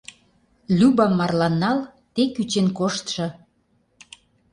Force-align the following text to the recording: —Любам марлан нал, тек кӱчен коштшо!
—Любам 0.79 1.11
марлан 1.19 1.53
нал, 1.61 1.79
тек 2.13 2.29
кӱчен 2.35 2.67
коштшо! 2.77 3.27